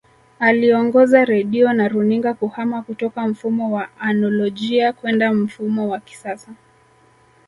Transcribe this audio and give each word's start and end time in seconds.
Aliongoza 0.39 1.25
Redio 1.25 1.73
na 1.73 1.87
runinga 1.87 2.33
kuhama 2.33 2.81
kutoka 2.81 3.27
mfumo 3.27 3.71
wa 3.75 3.89
anolojia 3.99 4.93
kwenda 4.93 5.33
mfumo 5.33 5.89
wa 5.89 5.99
kisasa 5.99 6.51